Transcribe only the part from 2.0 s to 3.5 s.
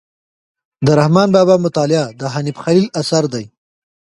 د حنیف خلیل اثر دی.